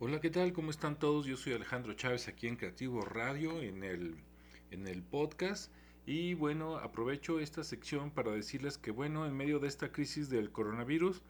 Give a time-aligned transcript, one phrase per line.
[0.00, 0.52] Hola, ¿qué tal?
[0.52, 1.26] ¿Cómo están todos?
[1.26, 4.14] Yo soy Alejandro Chávez aquí en Creativo Radio, en el,
[4.70, 5.72] en el podcast.
[6.06, 10.52] Y bueno, aprovecho esta sección para decirles que bueno, en medio de esta crisis del
[10.52, 11.20] coronavirus,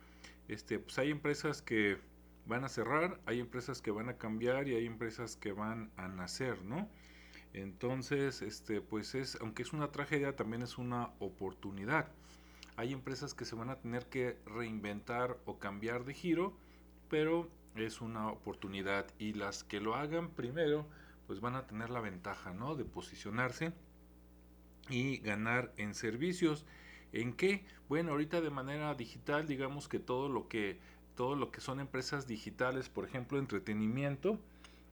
[0.49, 1.97] este, pues hay empresas que
[2.45, 6.09] van a cerrar, hay empresas que van a cambiar y hay empresas que van a
[6.09, 6.91] nacer, ¿no?
[7.55, 12.13] Entonces, este, pues es, aunque es una tragedia, también es una oportunidad.
[12.77, 16.55] Hay empresas que se van a tener que reinventar o cambiar de giro,
[17.09, 20.87] pero es una oportunidad y las que lo hagan primero
[21.27, 22.75] pues van a tener la ventaja ¿no?
[22.75, 23.73] de posicionarse
[24.89, 26.65] y ganar en servicios.
[27.13, 27.65] ¿En qué?
[27.89, 30.79] Bueno, ahorita de manera digital, digamos que todo lo que
[31.15, 34.39] todo lo que son empresas digitales, por ejemplo, entretenimiento,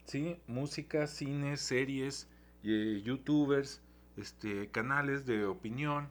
[0.06, 0.40] ¿sí?
[0.48, 2.28] música, cine, series,
[2.64, 3.80] eh, youtubers,
[4.16, 6.08] este, canales de opinión,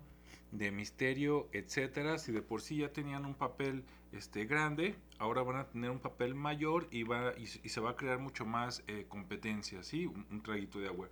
[0.57, 5.57] de misterio, etcétera, si de por sí ya tenían un papel este grande, ahora van
[5.57, 9.05] a tener un papel mayor y va y, se va a crear mucho más eh,
[9.09, 10.05] competencia, ¿sí?
[10.05, 11.09] Un, traguito de agua.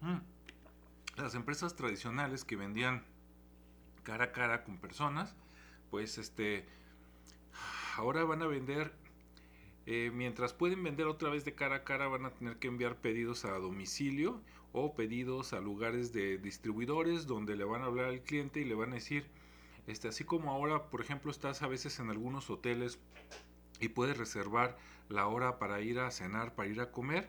[0.00, 0.18] Mm.
[1.16, 3.04] Las empresas tradicionales que vendían
[4.02, 5.34] cara a cara con personas,
[5.90, 6.66] pues este
[7.96, 8.92] ahora van a vender
[9.86, 12.96] eh, mientras pueden vender otra vez de cara a cara, van a tener que enviar
[12.96, 14.40] pedidos a domicilio
[14.72, 18.74] o pedidos a lugares de distribuidores donde le van a hablar al cliente y le
[18.74, 19.26] van a decir,
[19.86, 22.98] este, así como ahora, por ejemplo, estás a veces en algunos hoteles
[23.80, 27.28] y puedes reservar la hora para ir a cenar, para ir a comer,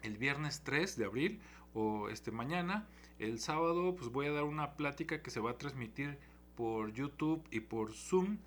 [0.02, 1.40] el viernes 3 de abril
[1.74, 2.86] o este mañana,
[3.18, 6.18] el sábado pues voy a dar una plática que se va a transmitir
[6.54, 8.38] por YouTube y por Zoom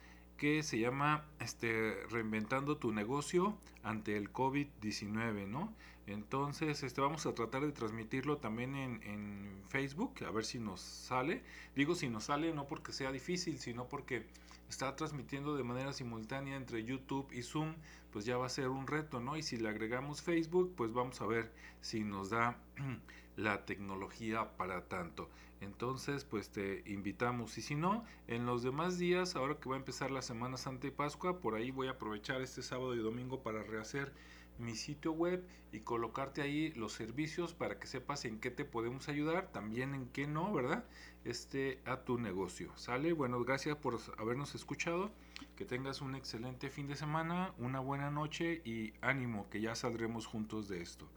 [0.41, 5.71] que se llama este reinventando tu negocio ante el COVID-19, ¿no?
[6.07, 10.81] Entonces, este vamos a tratar de transmitirlo también en, en Facebook, a ver si nos
[10.81, 11.43] sale.
[11.75, 14.25] Digo si nos sale no porque sea difícil, sino porque
[14.67, 17.75] está transmitiendo de manera simultánea entre YouTube y Zoom,
[18.11, 19.37] pues ya va a ser un reto, ¿no?
[19.37, 22.57] Y si le agregamos Facebook, pues vamos a ver si nos da
[23.41, 25.29] la tecnología para tanto.
[25.61, 27.57] Entonces, pues te invitamos.
[27.57, 30.87] Y si no, en los demás días, ahora que va a empezar la Semana Santa
[30.87, 34.11] y Pascua, por ahí voy a aprovechar este sábado y domingo para rehacer
[34.57, 39.07] mi sitio web y colocarte ahí los servicios para que sepas en qué te podemos
[39.07, 40.85] ayudar, también en qué no, ¿verdad?
[41.25, 42.71] Este a tu negocio.
[42.75, 43.13] ¿Sale?
[43.13, 45.11] Bueno, gracias por habernos escuchado.
[45.55, 50.27] Que tengas un excelente fin de semana, una buena noche y ánimo que ya saldremos
[50.27, 51.07] juntos de esto.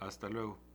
[0.00, 0.65] Hasta luego.